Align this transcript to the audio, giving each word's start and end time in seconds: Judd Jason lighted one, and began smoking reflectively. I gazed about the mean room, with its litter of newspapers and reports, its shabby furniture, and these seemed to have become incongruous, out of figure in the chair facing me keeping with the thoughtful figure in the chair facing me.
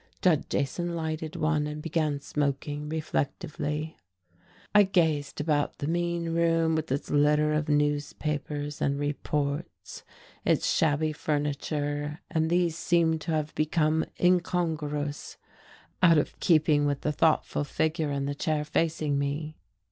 Judd 0.19 0.49
Jason 0.49 0.95
lighted 0.95 1.35
one, 1.35 1.67
and 1.67 1.79
began 1.79 2.19
smoking 2.19 2.89
reflectively. 2.89 3.95
I 4.73 4.81
gazed 4.81 5.39
about 5.39 5.77
the 5.77 5.85
mean 5.85 6.33
room, 6.33 6.73
with 6.73 6.91
its 6.91 7.11
litter 7.11 7.53
of 7.53 7.69
newspapers 7.69 8.81
and 8.81 8.99
reports, 8.99 10.01
its 10.43 10.65
shabby 10.75 11.13
furniture, 11.13 12.19
and 12.31 12.49
these 12.49 12.75
seemed 12.75 13.21
to 13.21 13.31
have 13.33 13.53
become 13.53 14.03
incongruous, 14.19 15.37
out 16.01 16.17
of 16.17 16.29
figure 16.29 16.51
in 16.87 16.87
the 16.87 16.87
chair 16.87 16.87
facing 16.87 16.87
me 16.87 16.87
keeping 16.87 16.87
with 16.87 17.01
the 17.01 17.11
thoughtful 17.11 17.63
figure 17.63 18.09
in 18.09 18.25
the 18.25 18.33
chair 18.33 18.65
facing 18.65 19.19
me. 19.19 19.55